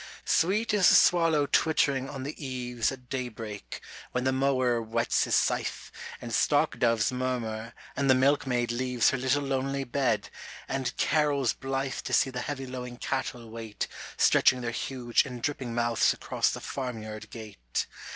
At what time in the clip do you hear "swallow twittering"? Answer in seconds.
0.95-2.09